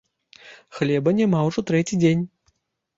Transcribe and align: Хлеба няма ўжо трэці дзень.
Хлеба 0.79 1.15
няма 1.21 1.45
ўжо 1.51 1.67
трэці 1.71 2.03
дзень. 2.05 2.29